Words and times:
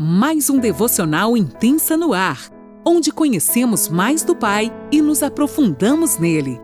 mais 0.00 0.48
um 0.48 0.60
devocional 0.60 1.36
intensa 1.36 1.96
no 1.96 2.12
ar, 2.12 2.38
onde 2.86 3.10
conhecemos 3.10 3.88
mais 3.88 4.22
do 4.22 4.36
Pai 4.36 4.72
e 4.92 5.02
nos 5.02 5.24
aprofundamos 5.24 6.18
nele. 6.18 6.60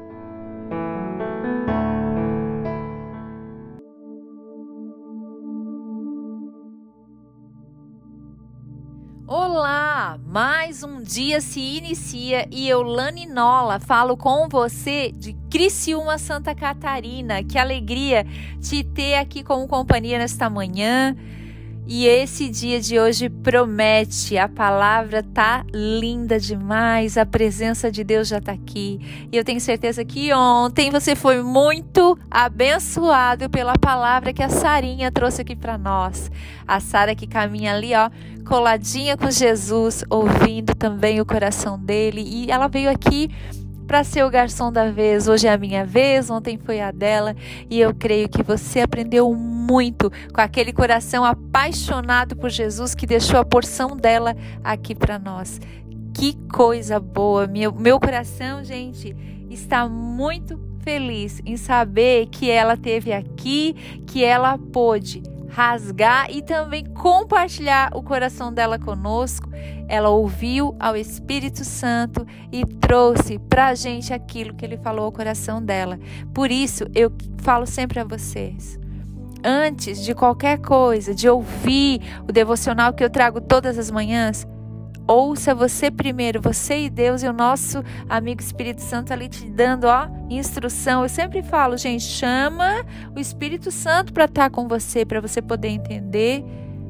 Olá! 9.27 10.16
Mais 10.29 10.85
um 10.85 11.03
dia 11.03 11.41
se 11.41 11.59
inicia 11.59 12.46
e 12.53 12.69
eu, 12.69 12.82
Lani 12.82 13.27
Nola, 13.27 13.80
falo 13.80 14.16
com 14.16 14.48
você 14.48 15.11
de 15.11 15.32
Criciúma, 15.51 16.19
Santa 16.19 16.55
Catarina. 16.55 17.43
Que 17.43 17.59
alegria 17.59 18.25
te 18.61 18.85
ter 18.85 19.16
aqui 19.16 19.43
como 19.43 19.66
companhia 19.66 20.19
nesta 20.19 20.48
manhã. 20.48 21.16
E 21.87 22.07
esse 22.07 22.49
dia 22.49 22.81
de 22.81 22.99
hoje 22.99 23.29
promete, 23.29 24.39
a 24.39 24.49
palavra 24.49 25.22
tá 25.22 25.67
linda 25.71 26.41
demais, 26.41 27.18
a 27.18 27.27
presença 27.27 27.93
de 27.93 28.03
Deus 28.03 28.27
já 28.27 28.41
tá 28.41 28.53
aqui. 28.53 29.29
E 29.31 29.36
eu 29.36 29.45
tenho 29.45 29.61
certeza 29.61 30.03
que 30.03 30.32
ontem 30.32 30.91
você 30.91 31.14
foi 31.14 31.43
muito 31.43 32.19
abençoado 32.31 33.50
pela 33.50 33.75
palavra 33.75 34.33
que 34.33 34.42
a 34.42 34.48
Sarinha 34.48 35.12
trouxe 35.12 35.42
aqui 35.42 35.55
para 35.55 35.77
nós. 35.77 36.31
A 36.67 36.81
Sara 36.81 37.14
que 37.14 37.27
caminha 37.27 37.75
ali, 37.75 37.92
ó, 37.94 38.08
coladinha 38.48 39.14
com 39.14 39.30
Jesus, 39.30 40.05
ouvindo 40.08 40.75
também 40.75 41.20
o 41.20 41.27
coração 41.27 41.78
dele, 41.78 42.22
e 42.22 42.50
ela 42.50 42.66
veio 42.66 42.91
aqui 42.91 43.30
para 43.86 44.05
ser 44.05 44.24
o 44.24 44.30
garçom 44.30 44.72
da 44.72 44.91
vez. 44.91 45.28
Hoje 45.28 45.47
é 45.47 45.52
a 45.52 45.58
minha 45.58 45.84
vez, 45.84 46.30
ontem 46.30 46.58
foi 46.58 46.80
a 46.80 46.91
dela, 46.91 47.34
e 47.69 47.80
eu 47.80 47.94
creio 47.94 48.28
que 48.28 48.42
você 48.42 48.80
aprendeu 48.80 49.33
muito 49.34 50.10
com 50.33 50.41
aquele 50.41 50.72
coração 50.72 51.24
apaixonado 51.24 52.36
por 52.36 52.50
Jesus 52.50 52.94
que 52.94 53.06
deixou 53.06 53.38
a 53.38 53.44
porção 53.44 53.97
dela 53.97 54.36
aqui 54.62 54.94
para 54.94 55.18
nós. 55.18 55.60
Que 56.12 56.34
coisa 56.52 57.00
boa! 57.00 57.46
Meu, 57.46 57.72
meu 57.72 57.98
coração, 57.98 58.62
gente, 58.62 59.14
está 59.50 59.88
muito 59.88 60.58
feliz 60.80 61.41
em 61.44 61.56
saber 61.56 62.26
que 62.26 62.50
ela 62.50 62.76
teve 62.76 63.12
aqui, 63.12 63.74
que 64.06 64.22
ela 64.22 64.58
pôde 64.58 65.22
rasgar 65.55 66.27
e 66.30 66.42
também 66.42 66.84
compartilhar 66.84 67.91
o 67.94 68.02
coração 68.02 68.52
dela 68.52 68.77
conosco. 68.77 69.48
Ela 69.88 70.10
ouviu 70.10 70.74
ao 70.80 70.97
Espírito 70.97 71.64
Santo 71.64 72.27
e 72.50 72.66
trouxe 72.66 73.38
para 73.38 73.69
a 73.69 73.75
gente 73.75 74.12
aquilo 74.12 74.55
que 74.55 74.64
ele 74.64 74.77
falou 74.78 75.05
ao 75.05 75.12
coração 75.12 75.62
dela. 75.62 75.98
Por 76.34 76.50
isso, 76.50 76.84
eu 76.92 77.12
falo 77.38 77.66
sempre 77.66 78.00
a 78.00 78.05
vocês. 78.05 78.78
Antes 79.44 80.02
de 80.02 80.12
qualquer 80.12 80.58
coisa, 80.58 81.14
de 81.14 81.28
ouvir 81.28 82.00
o 82.27 82.32
devocional 82.32 82.92
que 82.92 83.05
eu 83.05 83.10
trago 83.10 83.41
todas 83.41 83.78
as 83.78 83.91
manhãs, 83.91 84.44
Ouça 85.06 85.55
você 85.55 85.91
primeiro, 85.91 86.41
você 86.41 86.84
e 86.84 86.91
Deus 86.91 87.22
e 87.22 87.28
o 87.28 87.33
nosso 87.33 87.84
amigo 88.08 88.41
Espírito 88.41 88.80
Santo 88.80 89.12
ali 89.12 89.28
te 89.28 89.44
dando, 89.44 89.84
ó, 89.84 90.08
instrução. 90.30 91.02
Eu 91.02 91.10
sempre 91.10 91.42
falo, 91.42 91.77
gente, 91.77 92.05
chama 92.05 92.86
o 93.14 93.20
Espírito 93.20 93.70
Santo 93.70 94.14
para 94.14 94.25
estar 94.25 94.44
tá 94.44 94.50
com 94.50 94.66
você, 94.66 95.05
para 95.05 95.20
você 95.20 95.42
poder 95.42 95.69
entender 95.69 96.42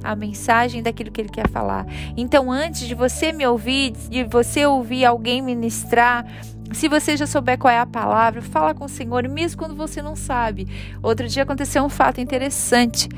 a 0.05 0.15
mensagem 0.15 0.81
daquilo 0.81 1.11
que 1.11 1.23
ele 1.23 1.29
quer 1.29 1.49
falar. 1.49 1.87
Então, 2.17 2.53
antes 2.53 2.87
de 2.87 2.95
você 2.95 3.33
me 3.33 3.45
ouvir, 3.45 3.91
de 3.91 4.23
você 4.23 4.65
ouvir 4.65 5.05
alguém 5.05 5.43
ministrar, 5.43 6.25
se 6.73 6.89
você 6.89 7.17
já 7.17 7.27
souber 7.27 7.59
qual 7.59 7.73
é 7.73 7.81
a 7.81 7.87
palavra, 7.87 8.41
fala 8.43 8.75
com 8.75 8.85
o 8.85 8.89
Senhor, 8.89 9.29
mesmo 9.29 9.59
quando 9.59 9.75
você 9.75 10.01
não 10.01 10.15
sabe. 10.15 10.69
Outro 11.03 11.27
dia 11.27 11.43
aconteceu 11.43 11.83
um 11.83 11.89
fato 11.89 12.21
interessante. 12.21 13.09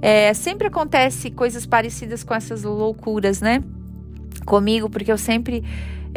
É, 0.00 0.32
sempre 0.32 0.68
acontece 0.68 1.30
coisas 1.30 1.66
parecidas 1.66 2.24
com 2.24 2.34
essas 2.34 2.62
loucuras, 2.62 3.40
né? 3.42 3.62
Comigo, 4.46 4.88
porque 4.88 5.12
eu 5.12 5.18
sempre 5.18 5.62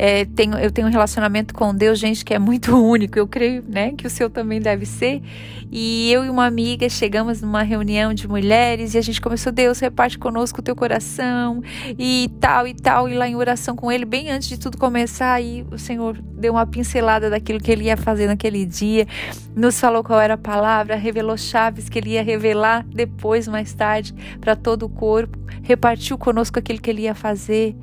é, 0.02 0.24
tenho, 0.24 0.58
eu 0.58 0.72
tenho 0.72 0.88
um 0.88 0.92
relacionamento 0.92 1.54
com 1.54 1.76
Deus, 1.76 2.00
gente, 2.00 2.24
que 2.24 2.34
é 2.34 2.40
muito 2.40 2.72
único. 2.82 3.20
Eu 3.20 3.28
creio, 3.28 3.62
né, 3.68 3.92
que 3.92 4.08
o 4.08 4.10
seu 4.10 4.30
também 4.30 4.62
deve 4.62 4.86
ser. 4.86 5.22
E 5.70 6.10
eu 6.10 6.24
e 6.24 6.30
uma 6.30 6.46
amiga 6.46 6.88
chegamos 6.88 7.42
numa 7.42 7.64
reunião 7.64 8.14
de 8.14 8.26
mulheres 8.26 8.94
e 8.94 8.98
a 8.98 9.02
gente 9.02 9.20
começou, 9.20 9.52
Deus, 9.52 9.78
reparte 9.78 10.18
conosco 10.18 10.62
o 10.62 10.64
teu 10.64 10.74
coração 10.74 11.62
e 11.98 12.32
tal 12.40 12.66
e 12.66 12.74
tal. 12.74 13.10
E 13.10 13.14
lá 13.14 13.28
em 13.28 13.36
oração 13.36 13.76
com 13.76 13.92
ele, 13.92 14.06
bem 14.06 14.32
antes 14.32 14.48
de 14.48 14.58
tudo 14.58 14.78
começar, 14.78 15.34
aí 15.34 15.66
o 15.70 15.78
Senhor 15.78 16.18
deu 16.18 16.54
uma 16.54 16.66
pincelada 16.66 17.30
daquilo 17.30 17.60
que 17.60 17.70
ele 17.70 17.84
ia 17.84 17.98
fazer 17.98 18.28
naquele 18.28 18.66
dia, 18.66 19.06
nos 19.54 19.78
falou 19.78 20.02
qual 20.02 20.22
era 20.22 20.36
a 20.36 20.38
palavra, 20.38 20.96
revelou 20.96 21.38
chaves 21.38 21.90
que 21.90 22.00
ele 22.00 22.12
ia 22.12 22.24
revelar 22.24 22.86
depois, 22.88 23.50
mais 23.50 23.74
tarde, 23.74 24.16
para 24.40 24.56
todo 24.56 24.84
o 24.84 24.90
corpo, 24.90 25.38
repartiu 25.62 26.18
conosco 26.18 26.58
aquilo 26.58 26.80
que 26.80 26.90
ele 26.90 27.02
ia 27.02 27.14
fazer. 27.14 27.76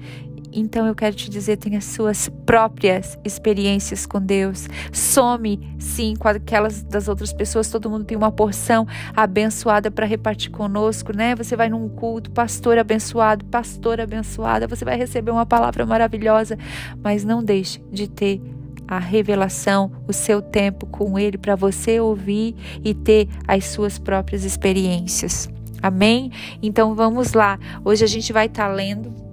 Então 0.56 0.86
eu 0.86 0.94
quero 0.94 1.14
te 1.14 1.28
dizer, 1.28 1.58
tenha 1.58 1.82
suas 1.82 2.30
próprias 2.46 3.18
experiências 3.22 4.06
com 4.06 4.18
Deus. 4.18 4.66
Some, 4.90 5.60
sim, 5.78 6.16
com 6.16 6.26
aquelas 6.28 6.82
das 6.82 7.08
outras 7.08 7.30
pessoas. 7.30 7.70
Todo 7.70 7.90
mundo 7.90 8.06
tem 8.06 8.16
uma 8.16 8.32
porção 8.32 8.86
abençoada 9.14 9.90
para 9.90 10.06
repartir 10.06 10.50
conosco, 10.50 11.14
né? 11.14 11.34
Você 11.34 11.54
vai 11.54 11.68
num 11.68 11.88
culto, 11.90 12.30
pastor 12.30 12.78
abençoado, 12.78 13.44
pastor 13.44 14.00
abençoada, 14.00 14.66
você 14.66 14.84
vai 14.84 14.96
receber 14.96 15.30
uma 15.30 15.44
palavra 15.44 15.84
maravilhosa, 15.84 16.56
mas 17.02 17.22
não 17.22 17.44
deixe 17.44 17.82
de 17.92 18.08
ter 18.08 18.40
a 18.88 18.98
revelação, 18.98 19.92
o 20.08 20.12
seu 20.12 20.40
tempo 20.40 20.86
com 20.86 21.18
Ele 21.18 21.36
para 21.36 21.54
você 21.54 22.00
ouvir 22.00 22.54
e 22.82 22.94
ter 22.94 23.28
as 23.46 23.66
suas 23.66 23.98
próprias 23.98 24.44
experiências. 24.44 25.50
Amém? 25.82 26.30
Então 26.62 26.94
vamos 26.94 27.34
lá. 27.34 27.58
Hoje 27.84 28.04
a 28.04 28.08
gente 28.08 28.32
vai 28.32 28.46
estar 28.46 28.68
tá 28.68 28.72
lendo 28.72 29.25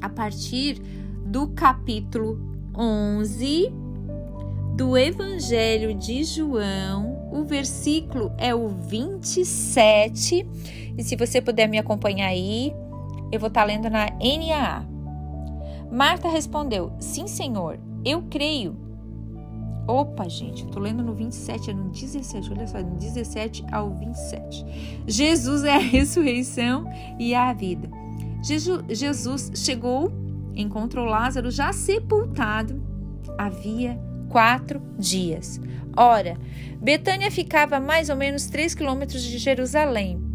a 0.00 0.08
partir 0.08 0.80
do 1.24 1.48
capítulo 1.48 2.40
11 2.76 3.72
do 4.76 4.96
Evangelho 4.96 5.92
de 5.94 6.22
João. 6.22 7.18
O 7.32 7.44
versículo 7.44 8.32
é 8.38 8.54
o 8.54 8.68
27. 8.68 10.46
E 10.96 11.02
se 11.02 11.16
você 11.16 11.40
puder 11.40 11.68
me 11.68 11.78
acompanhar 11.78 12.28
aí, 12.28 12.72
eu 13.30 13.38
vou 13.38 13.48
estar 13.48 13.64
lendo 13.64 13.90
na 13.90 14.06
NAA. 14.06 14.86
Marta 15.90 16.28
respondeu: 16.28 16.92
Sim, 16.98 17.26
Senhor, 17.26 17.78
eu 18.04 18.22
creio. 18.30 18.76
Opa, 19.86 20.28
gente, 20.28 20.64
eu 20.64 20.70
tô 20.70 20.78
lendo 20.78 21.02
no 21.02 21.14
27, 21.14 21.70
é 21.70 21.74
no 21.74 21.88
17, 21.88 22.52
olha 22.52 22.66
só, 22.66 22.78
no 22.78 22.96
17 22.96 23.64
ao 23.72 23.90
27. 23.94 24.66
Jesus 25.06 25.64
é 25.64 25.74
a 25.74 25.78
ressurreição 25.78 26.84
e 27.18 27.34
a 27.34 27.52
vida. 27.54 27.88
Jesus 28.42 29.50
chegou, 29.54 30.12
encontrou 30.54 31.04
Lázaro 31.04 31.50
já 31.50 31.72
sepultado 31.72 32.88
havia 33.38 33.98
quatro 34.28 34.82
dias. 34.98 35.60
Ora, 35.96 36.36
Betânia 36.80 37.30
ficava 37.30 37.76
a 37.76 37.80
mais 37.80 38.08
ou 38.08 38.16
menos 38.16 38.46
três 38.46 38.74
quilômetros 38.74 39.22
de 39.22 39.38
Jerusalém. 39.38 40.27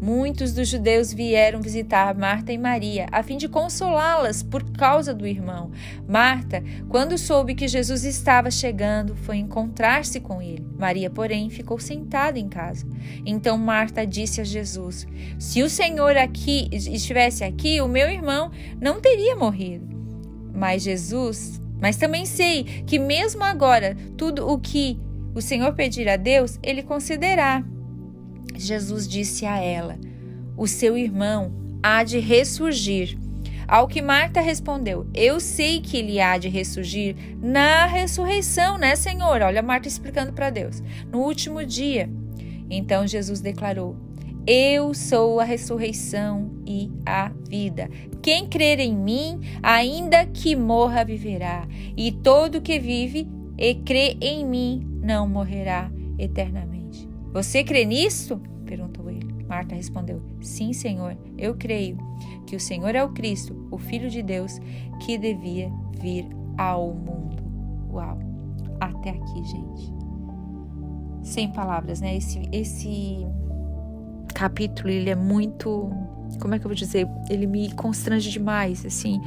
Muitos 0.00 0.52
dos 0.52 0.68
judeus 0.68 1.12
vieram 1.12 1.60
visitar 1.60 2.14
Marta 2.14 2.52
e 2.52 2.58
Maria, 2.58 3.06
a 3.10 3.22
fim 3.22 3.36
de 3.36 3.48
consolá-las 3.48 4.42
por 4.42 4.62
causa 4.72 5.14
do 5.14 5.26
irmão. 5.26 5.70
Marta, 6.06 6.62
quando 6.88 7.16
soube 7.16 7.54
que 7.54 7.68
Jesus 7.68 8.04
estava 8.04 8.50
chegando, 8.50 9.16
foi 9.16 9.36
encontrar-se 9.36 10.20
com 10.20 10.42
ele. 10.42 10.66
Maria, 10.78 11.08
porém, 11.08 11.48
ficou 11.48 11.78
sentada 11.78 12.38
em 12.38 12.48
casa. 12.48 12.86
Então 13.24 13.56
Marta 13.56 14.06
disse 14.06 14.40
a 14.40 14.44
Jesus: 14.44 15.06
Se 15.38 15.62
o 15.62 15.70
Senhor 15.70 16.16
aqui 16.16 16.68
estivesse 16.72 17.44
aqui, 17.44 17.80
o 17.80 17.88
meu 17.88 18.10
irmão 18.10 18.50
não 18.80 19.00
teria 19.00 19.36
morrido. 19.36 19.88
Mas 20.52 20.82
Jesus, 20.82 21.60
mas 21.80 21.96
também 21.96 22.26
sei 22.26 22.64
que 22.86 22.98
mesmo 22.98 23.42
agora, 23.42 23.96
tudo 24.16 24.48
o 24.48 24.58
que 24.58 24.98
o 25.34 25.40
Senhor 25.40 25.74
pedir 25.74 26.08
a 26.08 26.16
Deus, 26.16 26.58
ele 26.62 26.82
concederá. 26.82 27.64
Jesus 28.54 29.06
disse 29.08 29.46
a 29.46 29.58
ela: 29.58 29.98
O 30.56 30.66
seu 30.66 30.96
irmão 30.96 31.52
há 31.82 32.02
de 32.02 32.18
ressurgir. 32.18 33.18
Ao 33.66 33.88
que 33.88 34.02
Marta 34.02 34.40
respondeu: 34.40 35.06
Eu 35.14 35.40
sei 35.40 35.80
que 35.80 35.96
ele 35.96 36.20
há 36.20 36.36
de 36.38 36.48
ressurgir 36.48 37.16
na 37.40 37.86
ressurreição, 37.86 38.78
né, 38.78 38.94
Senhor? 38.96 39.42
Olha 39.42 39.62
Marta 39.62 39.88
explicando 39.88 40.32
para 40.32 40.50
Deus. 40.50 40.82
No 41.10 41.20
último 41.20 41.64
dia. 41.64 42.08
Então 42.70 43.06
Jesus 43.06 43.40
declarou: 43.40 43.96
Eu 44.46 44.92
sou 44.94 45.40
a 45.40 45.44
ressurreição 45.44 46.50
e 46.66 46.90
a 47.06 47.30
vida. 47.48 47.88
Quem 48.22 48.46
crer 48.46 48.80
em 48.80 48.94
mim, 48.94 49.40
ainda 49.62 50.24
que 50.26 50.56
morra, 50.56 51.04
viverá. 51.04 51.66
E 51.96 52.12
todo 52.12 52.60
que 52.60 52.78
vive 52.78 53.28
e 53.58 53.74
crê 53.74 54.16
em 54.20 54.44
mim 54.44 54.82
não 55.02 55.28
morrerá 55.28 55.90
eternamente. 56.18 56.73
Você 57.34 57.64
crê 57.64 57.84
nisto? 57.84 58.40
perguntou 58.64 59.10
ele. 59.10 59.44
Marta 59.48 59.74
respondeu: 59.74 60.22
Sim, 60.40 60.72
Senhor, 60.72 61.18
eu 61.36 61.54
creio 61.54 61.98
que 62.46 62.56
o 62.56 62.60
Senhor 62.60 62.94
é 62.94 63.02
o 63.02 63.10
Cristo, 63.10 63.68
o 63.70 63.76
Filho 63.76 64.08
de 64.08 64.22
Deus, 64.22 64.58
que 65.04 65.18
devia 65.18 65.70
vir 66.00 66.26
ao 66.56 66.94
mundo. 66.94 67.42
Uau! 67.90 68.18
Até 68.80 69.10
aqui, 69.10 69.44
gente. 69.44 69.92
Sem 71.22 71.52
palavras, 71.52 72.00
né? 72.00 72.16
Esse, 72.16 72.48
esse, 72.52 73.26
capítulo 74.34 74.90
ele 74.90 75.10
é 75.10 75.14
muito, 75.14 75.90
como 76.40 76.54
é 76.54 76.58
que 76.58 76.66
eu 76.66 76.68
vou 76.68 76.76
dizer? 76.76 77.08
Ele 77.30 77.46
me 77.46 77.72
constrange 77.72 78.30
demais, 78.30 78.84
assim. 78.84 79.20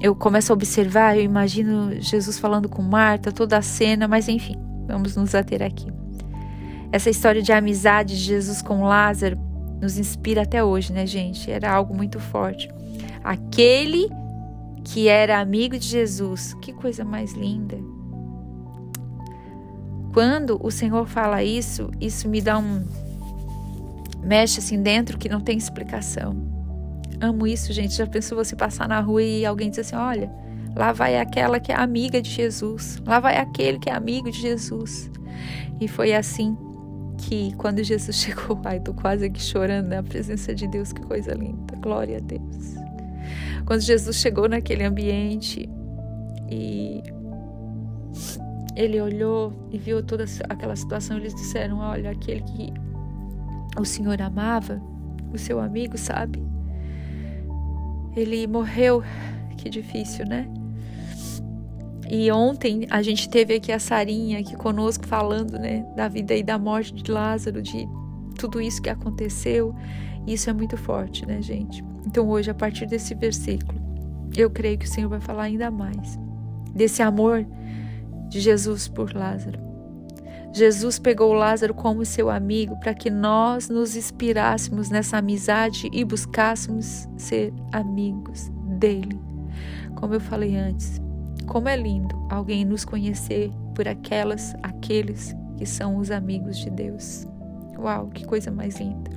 Eu 0.00 0.16
começo 0.16 0.52
a 0.52 0.54
observar, 0.54 1.16
eu 1.16 1.22
imagino 1.22 1.92
Jesus 2.00 2.38
falando 2.38 2.68
com 2.68 2.82
Marta, 2.82 3.30
toda 3.30 3.56
a 3.56 3.62
cena, 3.62 4.08
mas 4.08 4.28
enfim, 4.28 4.56
vamos 4.86 5.14
nos 5.14 5.34
ater 5.34 5.62
aqui. 5.62 5.86
Essa 6.92 7.08
história 7.08 7.40
de 7.40 7.50
amizade 7.50 8.16
de 8.18 8.22
Jesus 8.22 8.60
com 8.60 8.84
Lázaro 8.84 9.38
nos 9.80 9.98
inspira 9.98 10.42
até 10.42 10.62
hoje, 10.62 10.92
né, 10.92 11.06
gente? 11.06 11.50
Era 11.50 11.72
algo 11.72 11.96
muito 11.96 12.20
forte. 12.20 12.68
Aquele 13.24 14.08
que 14.84 15.08
era 15.08 15.40
amigo 15.40 15.78
de 15.78 15.86
Jesus, 15.86 16.54
que 16.60 16.72
coisa 16.72 17.02
mais 17.02 17.32
linda. 17.32 17.78
Quando 20.12 20.60
o 20.62 20.70
Senhor 20.70 21.06
fala 21.06 21.42
isso, 21.42 21.90
isso 21.98 22.28
me 22.28 22.42
dá 22.42 22.58
um 22.58 22.84
mexe 24.22 24.60
assim 24.60 24.80
dentro 24.82 25.16
que 25.16 25.28
não 25.28 25.40
tem 25.40 25.56
explicação. 25.56 26.36
Amo 27.20 27.46
isso, 27.46 27.72
gente. 27.72 27.94
Já 27.94 28.06
pensou 28.06 28.36
você 28.36 28.54
passar 28.54 28.86
na 28.86 29.00
rua 29.00 29.22
e 29.22 29.46
alguém 29.46 29.70
diz 29.70 29.78
assim: 29.78 29.96
olha, 29.96 30.30
lá 30.76 30.92
vai 30.92 31.18
aquela 31.18 31.58
que 31.58 31.72
é 31.72 31.74
amiga 31.74 32.20
de 32.20 32.28
Jesus, 32.28 33.00
lá 33.06 33.18
vai 33.18 33.38
aquele 33.38 33.78
que 33.78 33.88
é 33.88 33.94
amigo 33.94 34.30
de 34.30 34.40
Jesus. 34.40 35.10
E 35.80 35.88
foi 35.88 36.12
assim 36.12 36.56
que 37.32 37.54
quando 37.56 37.82
Jesus 37.82 38.16
chegou, 38.20 38.60
ai, 38.62 38.78
tô 38.78 38.92
quase 38.92 39.24
aqui 39.24 39.40
chorando 39.40 39.88
na 39.88 40.02
presença 40.02 40.54
de 40.54 40.68
Deus, 40.68 40.92
que 40.92 41.00
coisa 41.00 41.32
linda. 41.32 41.74
Glória 41.76 42.18
a 42.18 42.20
Deus. 42.20 42.74
Quando 43.64 43.80
Jesus 43.80 44.16
chegou 44.16 44.48
naquele 44.48 44.84
ambiente 44.84 45.66
e 46.50 47.02
ele 48.76 49.00
olhou 49.00 49.66
e 49.70 49.78
viu 49.78 50.02
toda 50.02 50.26
aquela 50.50 50.76
situação, 50.76 51.16
eles 51.16 51.34
disseram: 51.34 51.78
Olha, 51.78 52.10
aquele 52.10 52.42
que 52.42 52.72
o 53.78 53.84
Senhor 53.84 54.20
amava, 54.20 54.82
o 55.32 55.38
seu 55.38 55.58
amigo, 55.58 55.96
sabe? 55.96 56.42
Ele 58.14 58.46
morreu. 58.46 59.02
Que 59.56 59.70
difícil, 59.70 60.26
né? 60.26 60.48
E 62.14 62.30
ontem 62.30 62.86
a 62.90 63.00
gente 63.00 63.26
teve 63.26 63.54
aqui 63.54 63.72
a 63.72 63.78
Sarinha 63.78 64.40
aqui 64.40 64.54
conosco 64.54 65.06
falando, 65.06 65.58
né, 65.58 65.82
da 65.96 66.08
vida 66.08 66.34
e 66.34 66.42
da 66.42 66.58
morte 66.58 66.92
de 66.92 67.10
Lázaro, 67.10 67.62
de 67.62 67.88
tudo 68.38 68.60
isso 68.60 68.82
que 68.82 68.90
aconteceu. 68.90 69.74
Isso 70.26 70.50
é 70.50 70.52
muito 70.52 70.76
forte, 70.76 71.24
né, 71.24 71.40
gente? 71.40 71.82
Então 72.06 72.28
hoje, 72.28 72.50
a 72.50 72.54
partir 72.54 72.84
desse 72.84 73.14
versículo, 73.14 73.80
eu 74.36 74.50
creio 74.50 74.76
que 74.76 74.84
o 74.84 74.88
Senhor 74.90 75.08
vai 75.08 75.20
falar 75.20 75.44
ainda 75.44 75.70
mais 75.70 76.18
desse 76.74 77.02
amor 77.02 77.46
de 78.28 78.40
Jesus 78.40 78.88
por 78.88 79.14
Lázaro. 79.14 79.58
Jesus 80.52 80.98
pegou 80.98 81.32
Lázaro 81.32 81.72
como 81.72 82.04
seu 82.04 82.28
amigo 82.28 82.78
para 82.78 82.92
que 82.92 83.08
nós 83.08 83.70
nos 83.70 83.96
inspirássemos 83.96 84.90
nessa 84.90 85.16
amizade 85.16 85.88
e 85.90 86.04
buscássemos 86.04 87.08
ser 87.16 87.54
amigos 87.72 88.50
dele. 88.78 89.18
Como 89.94 90.12
eu 90.12 90.20
falei 90.20 90.56
antes, 90.56 91.01
como 91.42 91.68
é 91.68 91.76
lindo 91.76 92.14
alguém 92.30 92.64
nos 92.64 92.84
conhecer 92.84 93.50
por 93.74 93.86
aquelas, 93.86 94.54
aqueles 94.62 95.34
que 95.56 95.66
são 95.66 95.96
os 95.96 96.10
amigos 96.10 96.58
de 96.58 96.70
Deus. 96.70 97.26
Uau, 97.78 98.08
que 98.08 98.24
coisa 98.24 98.50
mais 98.50 98.78
linda. 98.78 99.10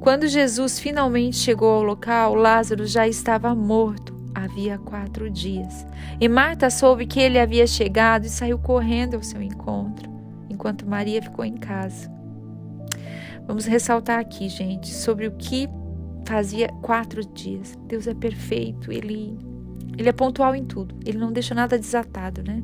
Quando 0.00 0.26
Jesus 0.26 0.78
finalmente 0.78 1.36
chegou 1.36 1.74
ao 1.74 1.82
local, 1.82 2.34
Lázaro 2.34 2.86
já 2.86 3.06
estava 3.06 3.54
morto 3.54 4.20
havia 4.34 4.78
quatro 4.78 5.30
dias. 5.30 5.86
E 6.20 6.28
Marta 6.28 6.70
soube 6.70 7.06
que 7.06 7.20
ele 7.20 7.38
havia 7.38 7.66
chegado 7.66 8.24
e 8.24 8.30
saiu 8.30 8.58
correndo 8.58 9.14
ao 9.14 9.22
seu 9.22 9.42
encontro, 9.42 10.10
enquanto 10.48 10.86
Maria 10.86 11.22
ficou 11.22 11.44
em 11.44 11.56
casa. 11.56 12.10
Vamos 13.46 13.64
ressaltar 13.64 14.20
aqui, 14.20 14.48
gente, 14.48 14.88
sobre 14.88 15.26
o 15.26 15.32
que 15.32 15.68
fazia 16.24 16.68
quatro 16.82 17.24
dias. 17.24 17.76
Deus 17.86 18.06
é 18.06 18.14
perfeito, 18.14 18.92
ele 18.92 19.36
ele 20.00 20.08
é 20.08 20.12
pontual 20.12 20.54
em 20.54 20.64
tudo, 20.64 20.94
ele 21.04 21.18
não 21.18 21.30
deixa 21.30 21.54
nada 21.54 21.78
desatado, 21.78 22.42
né? 22.42 22.62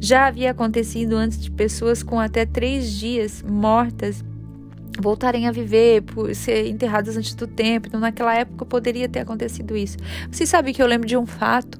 Já 0.00 0.26
havia 0.26 0.50
acontecido 0.50 1.16
antes 1.16 1.38
de 1.38 1.50
pessoas 1.50 2.02
com 2.02 2.18
até 2.18 2.46
três 2.46 2.90
dias 2.90 3.42
mortas 3.42 4.24
voltarem 4.98 5.46
a 5.46 5.52
viver, 5.52 6.02
por 6.02 6.34
ser 6.34 6.66
enterradas 6.68 7.16
antes 7.16 7.34
do 7.34 7.46
tempo. 7.46 7.88
Então, 7.88 8.00
naquela 8.00 8.34
época 8.34 8.64
poderia 8.64 9.08
ter 9.08 9.20
acontecido 9.20 9.76
isso. 9.76 9.96
Vocês 10.30 10.48
sabem 10.48 10.72
que 10.72 10.82
eu 10.82 10.86
lembro 10.86 11.06
de 11.06 11.16
um 11.16 11.26
fato 11.26 11.78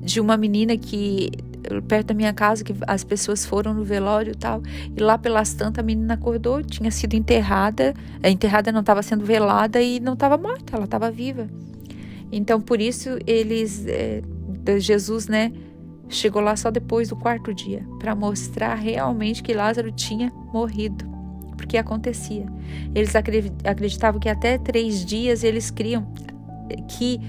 de 0.00 0.20
uma 0.20 0.36
menina 0.36 0.76
que 0.76 1.30
perto 1.88 2.08
da 2.08 2.14
minha 2.14 2.32
casa 2.32 2.62
que 2.62 2.74
as 2.86 3.02
pessoas 3.02 3.44
foram 3.44 3.74
no 3.74 3.84
velório 3.84 4.32
e 4.32 4.36
tal, 4.36 4.62
e 4.96 5.00
lá 5.00 5.16
pelas 5.16 5.54
tantas 5.54 5.82
a 5.82 5.86
menina 5.86 6.14
acordou, 6.14 6.62
tinha 6.62 6.90
sido 6.90 7.14
enterrada, 7.14 7.94
enterrada 8.22 8.70
não 8.70 8.80
estava 8.80 9.02
sendo 9.02 9.24
velada 9.24 9.80
e 9.80 9.98
não 9.98 10.12
estava 10.12 10.36
morta, 10.36 10.76
ela 10.76 10.84
estava 10.84 11.10
viva. 11.10 11.48
Então 12.36 12.60
por 12.60 12.80
isso 12.80 13.16
eles 13.26 13.86
é, 13.86 14.20
Jesus, 14.78 15.28
né, 15.28 15.52
chegou 16.08 16.42
lá 16.42 16.56
só 16.56 16.70
depois 16.70 17.08
do 17.08 17.16
quarto 17.16 17.54
dia 17.54 17.86
para 18.00 18.14
mostrar 18.14 18.74
realmente 18.74 19.42
que 19.42 19.54
Lázaro 19.54 19.92
tinha 19.92 20.32
morrido 20.52 21.04
porque 21.56 21.78
acontecia. 21.78 22.46
Eles 22.92 23.14
acreditavam 23.64 24.20
que 24.20 24.28
até 24.28 24.58
três 24.58 25.04
dias 25.04 25.44
eles 25.44 25.70
criam 25.70 26.12
que 26.88 27.20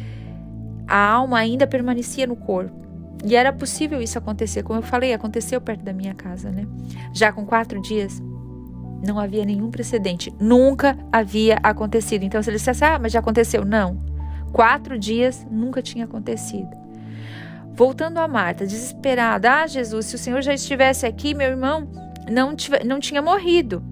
a 0.88 0.98
alma 0.98 1.38
ainda 1.38 1.68
permanecia 1.68 2.26
no 2.26 2.36
corpo. 2.36 2.84
E 3.24 3.36
era 3.36 3.54
possível 3.54 4.02
isso 4.02 4.18
acontecer, 4.18 4.64
como 4.64 4.80
eu 4.80 4.84
falei, 4.84 5.14
aconteceu 5.14 5.62
perto 5.62 5.84
da 5.84 5.94
minha 5.94 6.14
casa, 6.14 6.52
né? 6.52 6.68
Já 7.14 7.32
com 7.32 7.46
quatro 7.46 7.82
dias, 7.82 8.22
não 9.06 9.20
havia 9.20 9.46
nenhum 9.46 9.70
precedente, 9.72 10.34
nunca 10.40 10.98
havia 11.12 11.58
acontecido. 11.64 12.24
Então, 12.24 12.42
se 12.42 12.50
eles 12.50 12.62
dissessem, 12.62 12.88
ah, 12.88 13.00
mas 13.00 13.12
já 13.12 13.20
aconteceu, 13.20 13.64
não. 13.64 14.15
Quatro 14.56 14.98
dias 14.98 15.46
nunca 15.52 15.82
tinha 15.82 16.06
acontecido. 16.06 16.70
Voltando 17.74 18.20
a 18.20 18.28
Marta, 18.28 18.66
desesperada, 18.66 19.52
ah, 19.52 19.68
Jesus, 19.68 20.06
se 20.06 20.16
o 20.16 20.18
Senhor 20.18 20.42
já 20.42 20.54
estivesse 20.54 21.06
aqui, 21.06 21.34
meu 21.34 21.50
irmão 21.50 21.90
não, 22.32 22.56
não 22.86 22.98
tinha 22.98 23.22
morrido. 23.22 23.84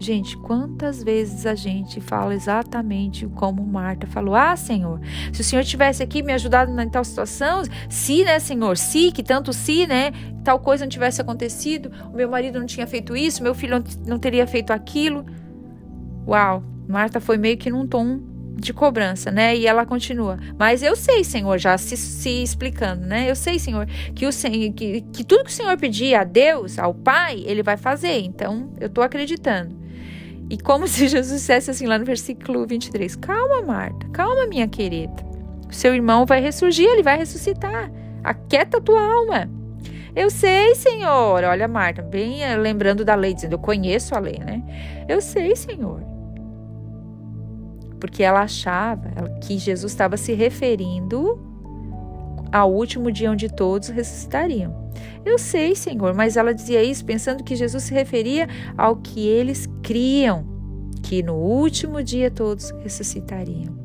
Gente, 0.00 0.36
quantas 0.38 1.04
vezes 1.04 1.46
a 1.46 1.54
gente 1.54 2.00
fala 2.00 2.34
exatamente 2.34 3.28
como 3.28 3.64
Marta 3.64 4.08
falou: 4.08 4.34
Ah, 4.34 4.56
Senhor, 4.56 5.00
se 5.32 5.40
o 5.40 5.44
Senhor 5.44 5.62
tivesse 5.62 6.02
aqui 6.02 6.20
me 6.20 6.32
ajudado 6.32 6.72
na 6.72 6.84
tal 6.88 7.04
situação, 7.04 7.62
se, 7.88 8.24
né, 8.24 8.40
Senhor, 8.40 8.76
se, 8.76 9.12
que 9.12 9.22
tanto 9.22 9.52
se, 9.52 9.86
né, 9.86 10.10
tal 10.42 10.58
coisa 10.58 10.84
não 10.84 10.90
tivesse 10.90 11.20
acontecido, 11.20 11.92
o 12.12 12.16
meu 12.16 12.28
marido 12.28 12.58
não 12.58 12.66
tinha 12.66 12.88
feito 12.88 13.16
isso, 13.16 13.40
meu 13.40 13.54
filho 13.54 13.84
não 14.04 14.18
teria 14.18 14.48
feito 14.48 14.72
aquilo. 14.72 15.24
Uau, 16.26 16.64
Marta 16.88 17.20
foi 17.20 17.38
meio 17.38 17.56
que 17.56 17.70
num 17.70 17.86
tom 17.86 18.34
de 18.56 18.72
cobrança, 18.72 19.30
né? 19.30 19.54
E 19.54 19.66
ela 19.66 19.84
continua. 19.84 20.38
Mas 20.58 20.82
eu 20.82 20.96
sei, 20.96 21.22
Senhor, 21.22 21.58
já 21.58 21.76
se, 21.76 21.96
se 21.96 22.42
explicando, 22.42 23.06
né? 23.06 23.30
Eu 23.30 23.36
sei, 23.36 23.58
Senhor, 23.58 23.86
que, 24.14 24.26
o, 24.26 24.30
que, 24.74 25.00
que 25.12 25.24
tudo 25.24 25.44
que 25.44 25.50
o 25.50 25.52
Senhor 25.52 25.76
pedir 25.76 26.14
a 26.14 26.24
Deus, 26.24 26.78
ao 26.78 26.94
Pai, 26.94 27.42
Ele 27.46 27.62
vai 27.62 27.76
fazer. 27.76 28.18
Então, 28.20 28.72
eu 28.80 28.88
tô 28.88 29.02
acreditando. 29.02 29.76
E 30.48 30.56
como 30.56 30.88
se 30.88 31.06
Jesus 31.06 31.34
dissesse 31.40 31.70
assim 31.70 31.86
lá 31.86 31.98
no 31.98 32.04
versículo 32.04 32.66
23: 32.66 33.14
Calma, 33.16 33.62
Marta, 33.62 34.08
calma, 34.08 34.46
minha 34.46 34.66
querida. 34.66 35.26
O 35.68 35.74
seu 35.74 35.94
irmão 35.94 36.24
vai 36.24 36.40
ressurgir, 36.40 36.88
ele 36.88 37.02
vai 37.02 37.18
ressuscitar. 37.18 37.90
Aquieta 38.24 38.78
a 38.78 38.80
tua 38.80 39.02
alma. 39.02 39.50
Eu 40.14 40.30
sei, 40.30 40.74
Senhor. 40.74 41.44
Olha, 41.44 41.68
Marta, 41.68 42.00
bem 42.00 42.42
eh, 42.42 42.56
lembrando 42.56 43.04
da 43.04 43.14
lei, 43.14 43.34
dizendo: 43.34 43.52
Eu 43.52 43.58
conheço 43.58 44.14
a 44.14 44.18
lei, 44.18 44.38
né? 44.38 44.62
Eu 45.06 45.20
sei, 45.20 45.54
Senhor. 45.54 46.15
Porque 48.00 48.22
ela 48.22 48.42
achava 48.42 49.10
que 49.40 49.58
Jesus 49.58 49.92
estava 49.92 50.16
se 50.16 50.32
referindo 50.34 51.40
ao 52.52 52.72
último 52.72 53.10
dia 53.10 53.30
onde 53.30 53.48
todos 53.48 53.88
ressuscitariam. 53.88 54.86
Eu 55.24 55.38
sei, 55.38 55.74
Senhor, 55.74 56.14
mas 56.14 56.36
ela 56.36 56.54
dizia 56.54 56.82
isso 56.82 57.04
pensando 57.04 57.42
que 57.42 57.56
Jesus 57.56 57.84
se 57.84 57.92
referia 57.92 58.48
ao 58.76 58.96
que 58.96 59.26
eles 59.26 59.68
criam, 59.82 60.46
que 61.02 61.22
no 61.22 61.34
último 61.34 62.02
dia 62.02 62.30
todos 62.30 62.70
ressuscitariam. 62.82 63.76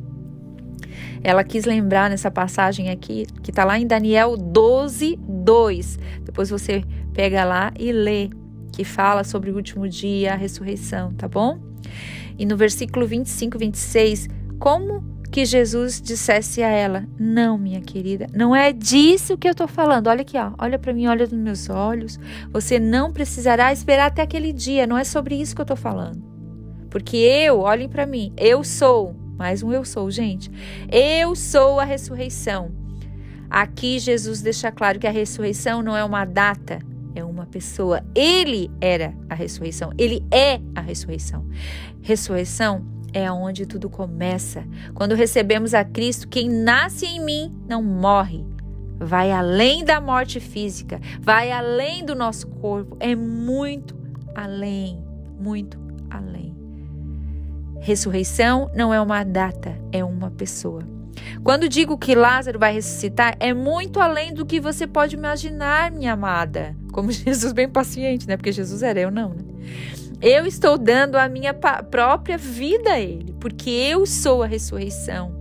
Ela 1.23 1.43
quis 1.43 1.65
lembrar 1.65 2.09
nessa 2.09 2.31
passagem 2.31 2.89
aqui, 2.89 3.25
que 3.43 3.51
está 3.51 3.63
lá 3.63 3.77
em 3.79 3.85
Daniel 3.85 4.35
12, 4.35 5.19
2. 5.27 5.99
Depois 6.23 6.49
você 6.49 6.83
pega 7.13 7.43
lá 7.43 7.71
e 7.77 7.91
lê, 7.91 8.29
que 8.71 8.83
fala 8.83 9.23
sobre 9.23 9.51
o 9.51 9.55
último 9.55 9.87
dia, 9.87 10.33
a 10.33 10.35
ressurreição, 10.35 11.13
tá 11.13 11.27
bom? 11.27 11.59
E 12.41 12.45
no 12.45 12.57
versículo 12.57 13.05
25, 13.05 13.55
26, 13.55 14.27
como 14.57 15.03
que 15.31 15.45
Jesus 15.45 16.01
dissesse 16.01 16.63
a 16.63 16.69
ela: 16.69 17.05
Não, 17.19 17.55
minha 17.55 17.79
querida, 17.81 18.25
não 18.33 18.55
é 18.55 18.73
disso 18.73 19.37
que 19.37 19.47
eu 19.47 19.51
estou 19.51 19.67
falando. 19.67 20.07
Olha 20.07 20.21
aqui, 20.21 20.35
ó, 20.39 20.51
olha 20.57 20.79
para 20.79 20.91
mim, 20.91 21.05
olha 21.05 21.27
nos 21.27 21.37
meus 21.37 21.69
olhos. 21.69 22.19
Você 22.51 22.79
não 22.79 23.13
precisará 23.13 23.71
esperar 23.71 24.07
até 24.07 24.23
aquele 24.23 24.51
dia. 24.51 24.87
Não 24.87 24.97
é 24.97 25.03
sobre 25.03 25.35
isso 25.35 25.53
que 25.53 25.61
eu 25.61 25.65
estou 25.65 25.77
falando. 25.77 26.19
Porque 26.89 27.15
eu, 27.15 27.59
olhem 27.59 27.87
para 27.87 28.07
mim, 28.07 28.33
eu 28.35 28.63
sou, 28.63 29.15
mais 29.37 29.61
um 29.61 29.71
eu 29.71 29.85
sou, 29.85 30.09
gente. 30.09 30.49
Eu 30.91 31.35
sou 31.35 31.79
a 31.79 31.85
ressurreição. 31.85 32.71
Aqui 33.51 33.99
Jesus 33.99 34.41
deixa 34.41 34.71
claro 34.71 34.97
que 34.97 35.05
a 35.05 35.11
ressurreição 35.11 35.83
não 35.83 35.95
é 35.95 36.03
uma 36.03 36.25
data, 36.25 36.79
é 37.15 37.23
uma 37.23 37.45
pessoa. 37.45 38.03
Ele 38.15 38.69
era 38.79 39.13
a 39.29 39.35
ressurreição. 39.35 39.91
Ele 39.97 40.23
é 40.31 40.59
a 40.75 40.81
ressurreição. 40.81 41.45
Ressurreição 42.01 42.85
é 43.13 43.31
onde 43.31 43.65
tudo 43.65 43.89
começa. 43.89 44.65
Quando 44.93 45.15
recebemos 45.15 45.73
a 45.73 45.83
Cristo, 45.83 46.27
quem 46.27 46.49
nasce 46.49 47.05
em 47.05 47.23
mim 47.23 47.53
não 47.67 47.83
morre. 47.83 48.45
Vai 48.99 49.31
além 49.31 49.83
da 49.83 49.99
morte 49.99 50.39
física, 50.39 50.99
vai 51.19 51.51
além 51.51 52.05
do 52.05 52.13
nosso 52.13 52.47
corpo, 52.47 52.95
é 52.99 53.15
muito 53.15 53.95
além, 54.35 55.03
muito 55.39 55.79
além. 56.07 56.55
Ressurreição 57.79 58.69
não 58.75 58.93
é 58.93 59.01
uma 59.01 59.23
data, 59.23 59.75
é 59.91 60.03
uma 60.03 60.29
pessoa. 60.29 60.83
Quando 61.43 61.67
digo 61.67 61.97
que 61.97 62.13
Lázaro 62.13 62.59
vai 62.59 62.73
ressuscitar, 62.73 63.35
é 63.39 63.53
muito 63.53 63.99
além 63.99 64.33
do 64.33 64.45
que 64.45 64.59
você 64.59 64.85
pode 64.85 65.15
imaginar, 65.15 65.91
minha 65.91 66.13
amada. 66.13 66.75
Como 66.91 67.11
Jesus 67.11 67.53
bem 67.53 67.69
paciente, 67.69 68.27
né? 68.27 68.37
Porque 68.37 68.51
Jesus 68.51 68.83
era 68.83 68.99
eu 68.99 69.11
não, 69.11 69.29
né? 69.29 69.43
Eu 70.21 70.45
estou 70.45 70.77
dando 70.77 71.15
a 71.15 71.27
minha 71.27 71.51
própria 71.53 72.37
vida 72.37 72.91
a 72.91 72.99
ele, 72.99 73.33
porque 73.39 73.69
eu 73.69 74.05
sou 74.05 74.43
a 74.43 74.45
ressurreição. 74.45 75.35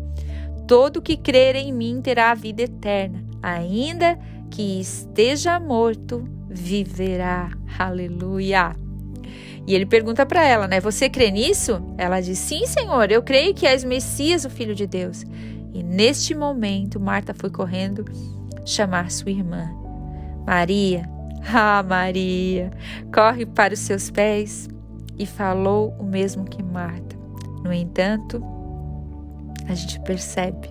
Todo 0.67 1.03
que 1.03 1.19
crer 1.19 1.55
em 1.55 1.71
mim 1.71 2.01
terá 2.01 2.31
a 2.31 2.35
vida 2.35 2.63
eterna, 2.63 3.23
ainda 3.43 4.19
que 4.51 4.81
esteja 4.81 5.61
morto, 5.61 6.27
viverá. 6.49 7.51
Aleluia. 7.79 8.75
E 9.67 9.75
ele 9.75 9.85
pergunta 9.87 10.25
para 10.25 10.47
ela, 10.47 10.67
né? 10.67 10.81
Você 10.81 11.09
crê 11.09 11.31
nisso? 11.31 11.83
Ela 11.99 12.21
diz: 12.21 12.39
Sim, 12.39 12.67
Senhor, 12.67 13.11
eu 13.11 13.23
creio 13.23 13.55
que 13.55 13.67
és 13.67 13.85
Messias, 13.85 14.45
o 14.45 14.51
Filho 14.51 14.75
de 14.75 14.87
Deus. 14.87 15.25
E 15.73 15.83
neste 15.83 16.35
momento, 16.35 16.99
Marta 16.99 17.35
foi 17.35 17.51
correndo 17.51 18.05
chamar 18.65 19.11
sua 19.11 19.31
irmã. 19.31 19.71
Maria, 20.47 21.09
ah, 21.47 21.83
Maria, 21.83 22.71
corre 23.13 23.47
para 23.47 23.75
os 23.75 23.81
seus 23.81 24.11
pés 24.11 24.69
e 25.19 25.27
falou 25.27 25.95
o 25.99 26.05
mesmo 26.05 26.45
que 26.45 26.63
Marta. 26.63 27.17
No 27.65 27.73
entanto, 27.73 28.43
a 29.69 29.75
gente 29.75 30.01
percebe 30.01 30.71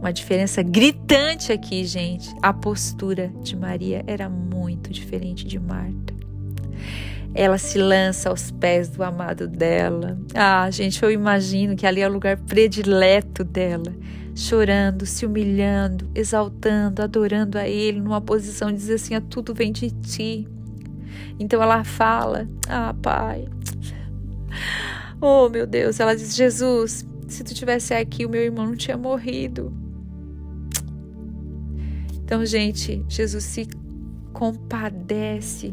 uma 0.00 0.12
diferença 0.12 0.62
gritante 0.62 1.52
aqui, 1.52 1.84
gente. 1.84 2.34
A 2.42 2.52
postura 2.52 3.32
de 3.42 3.54
Maria 3.56 4.02
era 4.06 4.28
muito 4.28 4.90
diferente 4.90 5.46
de 5.46 5.58
Marta. 5.58 6.14
Ela 7.34 7.58
se 7.58 7.78
lança 7.78 8.28
aos 8.28 8.50
pés 8.50 8.88
do 8.88 9.04
amado 9.04 9.46
dela. 9.46 10.18
Ah, 10.34 10.68
gente, 10.70 11.00
eu 11.02 11.10
imagino 11.10 11.76
que 11.76 11.86
ali 11.86 12.00
é 12.00 12.08
o 12.08 12.12
lugar 12.12 12.36
predileto 12.38 13.44
dela 13.44 13.94
chorando, 14.40 15.04
se 15.04 15.26
humilhando, 15.26 16.10
exaltando, 16.14 17.02
adorando 17.02 17.58
a 17.58 17.68
Ele, 17.68 18.00
numa 18.00 18.20
posição 18.20 18.72
de 18.72 18.78
dizer 18.78 18.94
assim: 18.94 19.14
ah, 19.14 19.20
tudo 19.20 19.54
vem 19.54 19.70
de 19.70 19.90
ti. 19.90 20.48
Então 21.38 21.62
ela 21.62 21.84
fala: 21.84 22.48
Ah, 22.68 22.94
Pai, 22.94 23.46
oh 25.20 25.48
meu 25.48 25.66
Deus, 25.66 26.00
ela 26.00 26.16
diz: 26.16 26.34
Jesus, 26.34 27.04
se 27.28 27.44
tu 27.44 27.54
tivesse 27.54 27.92
aqui, 27.92 28.24
o 28.24 28.30
meu 28.30 28.40
irmão 28.40 28.66
não 28.66 28.76
tinha 28.76 28.96
morrido. 28.96 29.72
Então, 32.24 32.44
gente, 32.46 33.04
Jesus 33.08 33.44
se 33.44 33.68
compadece 34.32 35.72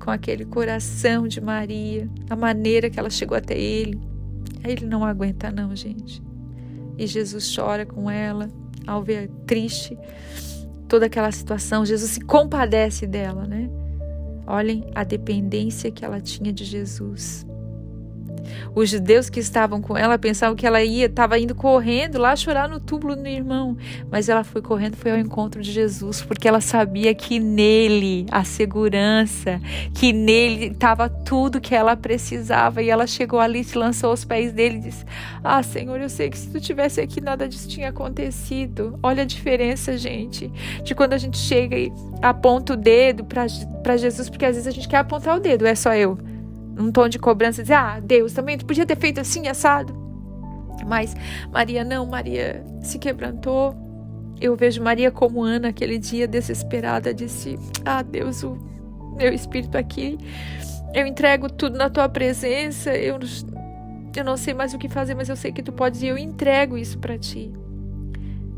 com 0.00 0.10
aquele 0.10 0.44
coração 0.44 1.28
de 1.28 1.40
Maria, 1.40 2.08
a 2.28 2.34
maneira 2.34 2.88
que 2.88 2.98
ela 2.98 3.10
chegou 3.10 3.36
até 3.36 3.56
ele. 3.56 4.00
Aí 4.64 4.72
ele 4.72 4.86
não 4.86 5.04
aguenta, 5.04 5.50
não, 5.52 5.76
gente 5.76 6.22
e 6.98 7.06
Jesus 7.06 7.54
chora 7.54 7.86
com 7.86 8.10
ela 8.10 8.50
ao 8.86 9.02
ver 9.02 9.30
triste 9.46 9.96
toda 10.88 11.06
aquela 11.06 11.30
situação. 11.30 11.86
Jesus 11.86 12.12
se 12.12 12.20
compadece 12.20 13.06
dela, 13.06 13.46
né? 13.46 13.70
Olhem 14.46 14.84
a 14.94 15.04
dependência 15.04 15.90
que 15.90 16.04
ela 16.04 16.20
tinha 16.20 16.52
de 16.52 16.64
Jesus. 16.64 17.46
Os 18.74 18.90
judeus 18.90 19.28
que 19.28 19.40
estavam 19.40 19.80
com 19.80 19.96
ela 19.96 20.18
pensavam 20.18 20.54
que 20.54 20.66
ela 20.66 20.82
ia, 20.82 21.06
estava 21.06 21.38
indo 21.38 21.54
correndo 21.54 22.18
lá 22.18 22.34
chorar 22.36 22.68
no 22.68 22.80
túmulo 22.80 23.16
do 23.16 23.26
irmão, 23.26 23.76
mas 24.10 24.28
ela 24.28 24.44
foi 24.44 24.62
correndo, 24.62 24.96
foi 24.96 25.10
ao 25.10 25.18
encontro 25.18 25.62
de 25.62 25.70
Jesus, 25.70 26.22
porque 26.22 26.46
ela 26.46 26.60
sabia 26.60 27.14
que 27.14 27.38
nele 27.38 28.26
a 28.30 28.44
segurança, 28.44 29.60
que 29.94 30.12
nele 30.12 30.66
estava 30.66 31.08
tudo 31.08 31.60
que 31.60 31.74
ela 31.74 31.96
precisava, 31.96 32.82
e 32.82 32.90
ela 32.90 33.06
chegou 33.06 33.40
ali, 33.40 33.64
se 33.64 33.76
lançou 33.76 34.10
aos 34.10 34.24
pés 34.24 34.52
dele 34.52 34.76
e 34.76 34.80
disse: 34.80 35.04
"Ah, 35.42 35.62
Senhor, 35.62 36.00
eu 36.00 36.08
sei 36.08 36.30
que 36.30 36.38
se 36.38 36.50
tu 36.50 36.60
tivesse 36.60 37.00
aqui 37.00 37.20
nada 37.20 37.48
disso 37.48 37.68
tinha 37.68 37.88
acontecido". 37.88 38.98
Olha 39.02 39.22
a 39.22 39.26
diferença, 39.26 39.96
gente, 39.96 40.52
de 40.82 40.94
quando 40.94 41.12
a 41.12 41.18
gente 41.18 41.38
chega 41.38 41.76
e 41.76 41.92
aponta 42.22 42.74
o 42.74 42.76
dedo 42.76 43.24
para 43.24 43.96
Jesus, 43.96 44.28
porque 44.28 44.44
às 44.44 44.54
vezes 44.54 44.66
a 44.66 44.70
gente 44.70 44.88
quer 44.88 44.98
apontar 44.98 45.36
o 45.36 45.40
dedo, 45.40 45.66
é 45.66 45.74
só 45.74 45.94
eu 45.94 46.18
num 46.78 46.92
tom 46.92 47.08
de 47.08 47.18
cobrança, 47.18 47.62
dizer: 47.62 47.74
Ah, 47.74 48.00
Deus, 48.00 48.32
também 48.32 48.56
tu 48.56 48.64
podia 48.64 48.86
ter 48.86 48.96
feito 48.96 49.20
assim, 49.20 49.48
assado. 49.48 49.92
Mas 50.86 51.14
Maria 51.52 51.84
não, 51.84 52.06
Maria 52.06 52.64
se 52.80 52.98
quebrantou. 52.98 53.74
Eu 54.40 54.54
vejo 54.54 54.80
Maria 54.80 55.10
como 55.10 55.42
Ana, 55.42 55.68
aquele 55.68 55.98
dia 55.98 56.28
desesperada, 56.28 57.12
disse: 57.12 57.58
Ah, 57.84 58.02
Deus, 58.02 58.44
o 58.44 58.56
meu 59.16 59.32
espírito 59.32 59.76
aqui, 59.76 60.16
eu 60.94 61.04
entrego 61.04 61.50
tudo 61.50 61.76
na 61.76 61.90
tua 61.90 62.08
presença. 62.08 62.94
Eu, 62.94 63.18
eu 64.16 64.24
não 64.24 64.36
sei 64.36 64.54
mais 64.54 64.72
o 64.72 64.78
que 64.78 64.88
fazer, 64.88 65.14
mas 65.14 65.28
eu 65.28 65.36
sei 65.36 65.50
que 65.50 65.62
tu 65.62 65.72
podes 65.72 66.00
e 66.02 66.06
eu 66.06 66.16
entrego 66.16 66.78
isso 66.78 66.98
para 66.98 67.18
ti. 67.18 67.52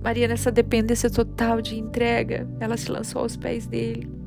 Maria, 0.02 0.28
nessa 0.28 0.50
dependência 0.50 1.10
total 1.10 1.60
de 1.60 1.78
entrega, 1.78 2.46
ela 2.58 2.76
se 2.76 2.90
lançou 2.90 3.22
aos 3.22 3.36
pés 3.36 3.66
dele 3.66 4.19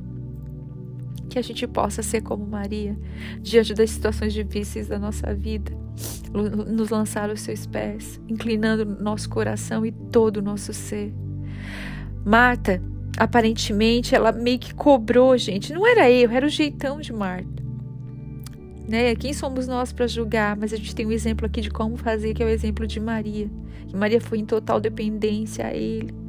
que 1.28 1.38
a 1.38 1.42
gente 1.42 1.66
possa 1.66 2.02
ser 2.02 2.20
como 2.20 2.46
Maria, 2.46 2.96
diante 3.40 3.74
das 3.74 3.90
situações 3.90 4.32
difíceis 4.32 4.86
da 4.88 4.98
nossa 4.98 5.34
vida, 5.34 5.72
nos 6.32 6.90
lançar 6.90 7.30
aos 7.30 7.40
seus 7.40 7.66
pés, 7.66 8.20
inclinando 8.28 8.84
nosso 8.84 9.28
coração 9.28 9.84
e 9.84 9.92
todo 9.92 10.38
o 10.38 10.42
nosso 10.42 10.72
ser. 10.72 11.12
Marta, 12.24 12.82
aparentemente, 13.18 14.14
ela 14.14 14.32
meio 14.32 14.58
que 14.58 14.74
cobrou, 14.74 15.36
gente. 15.36 15.72
Não 15.72 15.86
era 15.86 16.10
eu, 16.10 16.30
era 16.30 16.46
o 16.46 16.48
jeitão 16.48 17.00
de 17.00 17.12
Marta. 17.12 17.62
Né? 18.88 19.14
Quem 19.14 19.32
somos 19.32 19.66
nós 19.66 19.92
para 19.92 20.06
julgar? 20.06 20.56
Mas 20.56 20.72
a 20.72 20.76
gente 20.76 20.94
tem 20.94 21.06
um 21.06 21.12
exemplo 21.12 21.46
aqui 21.46 21.60
de 21.60 21.70
como 21.70 21.96
fazer, 21.96 22.34
que 22.34 22.42
é 22.42 22.46
o 22.46 22.48
exemplo 22.48 22.86
de 22.86 23.00
Maria. 23.00 23.50
Maria 23.94 24.20
foi 24.20 24.38
em 24.38 24.44
total 24.44 24.80
dependência 24.80 25.66
a 25.66 25.72
Ele 25.72 26.23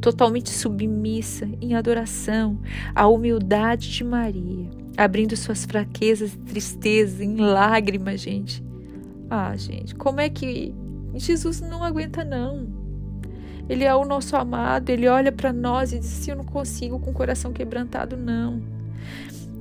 totalmente 0.00 0.50
submissa, 0.50 1.48
em 1.60 1.74
adoração, 1.74 2.58
à 2.94 3.06
humildade 3.06 3.90
de 3.90 4.04
Maria, 4.04 4.68
abrindo 4.96 5.36
suas 5.36 5.64
fraquezas 5.64 6.34
e 6.34 6.38
tristezas 6.38 7.20
em 7.20 7.36
lágrimas, 7.36 8.20
gente. 8.20 8.62
Ah, 9.28 9.56
gente, 9.56 9.94
como 9.94 10.20
é 10.20 10.28
que 10.28 10.74
Jesus 11.14 11.60
não 11.60 11.82
aguenta 11.82 12.24
não? 12.24 12.66
Ele 13.68 13.84
é 13.84 13.94
o 13.94 14.04
nosso 14.04 14.36
amado, 14.36 14.90
ele 14.90 15.08
olha 15.08 15.32
para 15.32 15.52
nós 15.52 15.92
e 15.92 15.98
diz 15.98 16.20
assim: 16.20 16.30
Eu 16.30 16.36
não 16.36 16.44
consigo 16.44 17.00
com 17.00 17.10
o 17.10 17.14
coração 17.14 17.52
quebrantado, 17.52 18.16
não. 18.16 18.62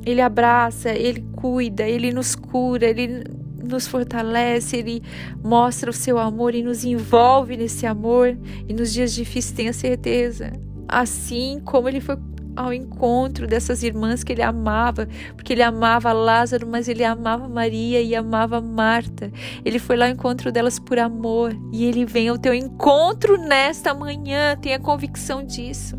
Ele 0.06 0.22
abraça, 0.22 0.92
ele 0.92 1.25
cuida, 1.36 1.84
ele 1.84 2.13
nos 2.13 2.36
cura, 2.36 2.86
ele 2.86 3.24
nos 3.65 3.88
fortalece, 3.88 4.77
Ele 4.77 5.01
mostra 5.43 5.89
o 5.89 5.93
seu 5.93 6.17
amor 6.17 6.55
e 6.55 6.63
nos 6.63 6.84
envolve 6.84 7.57
nesse 7.57 7.86
amor. 7.86 8.38
E 8.67 8.74
nos 8.74 8.93
dias 8.93 9.13
difíceis, 9.13 9.55
tenha 9.55 9.74
certeza. 9.74 10.51
Assim 10.88 11.60
como 11.63 11.89
Ele 11.89 12.00
foi 12.00 12.17
ao 12.55 12.74
encontro 12.74 13.45
dessas 13.45 13.84
irmãs 13.84 14.24
que 14.24 14.31
ele 14.31 14.41
amava, 14.41 15.07
porque 15.36 15.53
ele 15.53 15.62
amava 15.62 16.13
Lázaro, 16.13 16.67
mas 16.67 16.88
ele 16.88 17.03
amava 17.03 17.48
Maria 17.48 18.01
e 18.01 18.15
amava 18.15 18.62
Marta. 18.62 19.31
Ele 19.63 19.77
foi 19.77 19.98
lá 19.98 20.05
ao 20.05 20.12
encontro 20.12 20.51
delas 20.51 20.79
por 20.79 20.98
amor 20.98 21.55
e 21.74 21.86
ele 21.86 22.05
vem 22.05 22.29
ao 22.29 22.38
teu 22.38 22.53
encontro 22.53 23.38
nesta 23.38 23.93
manhã, 23.93 24.55
tenha 24.55 24.79
convicção 24.79 25.43
disso. 25.43 25.98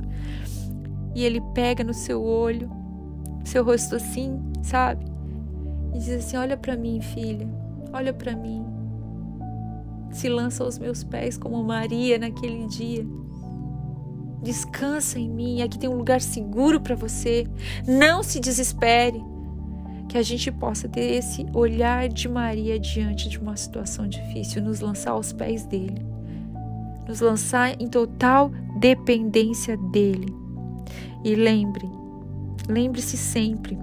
E 1.14 1.24
ele 1.24 1.40
pega 1.54 1.84
no 1.84 1.94
seu 1.94 2.22
olho, 2.22 2.70
seu 3.44 3.64
rosto 3.64 3.96
assim, 3.96 4.40
sabe? 4.62 5.15
E 5.94 5.98
diz 5.98 6.10
assim: 6.10 6.36
Olha 6.36 6.56
para 6.56 6.76
mim, 6.76 7.00
filha, 7.00 7.48
olha 7.92 8.12
para 8.12 8.34
mim. 8.34 8.64
Se 10.10 10.28
lança 10.28 10.64
aos 10.64 10.78
meus 10.78 11.04
pés 11.04 11.36
como 11.36 11.62
Maria 11.62 12.18
naquele 12.18 12.66
dia. 12.68 13.06
Descansa 14.42 15.18
em 15.18 15.28
mim, 15.28 15.62
aqui 15.62 15.78
tem 15.78 15.88
um 15.88 15.96
lugar 15.96 16.20
seguro 16.20 16.80
para 16.80 16.94
você. 16.94 17.46
Não 17.86 18.22
se 18.22 18.40
desespere. 18.40 19.22
Que 20.08 20.16
a 20.16 20.22
gente 20.22 20.52
possa 20.52 20.88
ter 20.88 21.14
esse 21.14 21.44
olhar 21.52 22.08
de 22.08 22.28
Maria 22.28 22.78
diante 22.78 23.28
de 23.28 23.38
uma 23.38 23.56
situação 23.56 24.06
difícil, 24.06 24.62
nos 24.62 24.78
lançar 24.78 25.10
aos 25.10 25.32
pés 25.32 25.66
dele, 25.66 26.00
nos 27.08 27.20
lançar 27.20 27.78
em 27.80 27.88
total 27.88 28.52
dependência 28.78 29.76
dele. 29.76 30.32
E 31.24 31.34
lembre, 31.34 31.90
lembre-se 32.68 33.16
sempre 33.16 33.76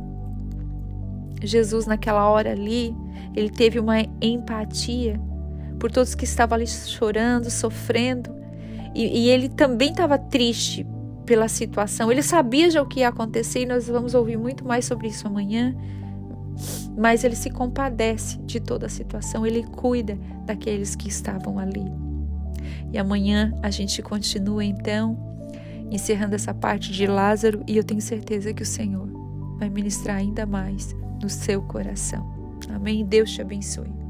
Jesus, 1.47 1.85
naquela 1.85 2.27
hora 2.29 2.51
ali, 2.51 2.95
ele 3.35 3.49
teve 3.49 3.79
uma 3.79 3.99
empatia 4.21 5.19
por 5.79 5.91
todos 5.91 6.15
que 6.15 6.23
estavam 6.23 6.55
ali 6.55 6.67
chorando, 6.67 7.49
sofrendo. 7.49 8.33
E, 8.95 9.25
e 9.25 9.29
ele 9.29 9.49
também 9.49 9.91
estava 9.91 10.17
triste 10.17 10.85
pela 11.25 11.47
situação. 11.47 12.11
Ele 12.11 12.21
sabia 12.21 12.69
já 12.69 12.81
o 12.81 12.85
que 12.85 12.99
ia 12.99 13.09
acontecer 13.09 13.61
e 13.61 13.65
nós 13.65 13.87
vamos 13.87 14.13
ouvir 14.13 14.37
muito 14.37 14.65
mais 14.65 14.85
sobre 14.85 15.07
isso 15.07 15.27
amanhã. 15.27 15.75
Mas 16.95 17.23
ele 17.23 17.35
se 17.35 17.49
compadece 17.49 18.37
de 18.39 18.59
toda 18.59 18.85
a 18.85 18.89
situação, 18.89 19.45
ele 19.45 19.63
cuida 19.63 20.17
daqueles 20.45 20.95
que 20.95 21.09
estavam 21.09 21.57
ali. 21.57 21.85
E 22.91 22.97
amanhã 22.97 23.53
a 23.63 23.71
gente 23.71 24.01
continua 24.01 24.63
então 24.63 25.17
encerrando 25.89 26.35
essa 26.35 26.53
parte 26.53 26.91
de 26.91 27.07
Lázaro 27.07 27.63
e 27.67 27.75
eu 27.75 27.83
tenho 27.83 28.01
certeza 28.01 28.53
que 28.53 28.63
o 28.63 28.65
Senhor 28.65 29.07
vai 29.57 29.69
ministrar 29.69 30.17
ainda 30.17 30.45
mais 30.45 30.95
no 31.23 31.29
seu 31.29 31.61
coração. 31.61 32.29
Amém. 32.69 33.05
Deus 33.05 33.31
te 33.31 33.41
abençoe. 33.41 34.02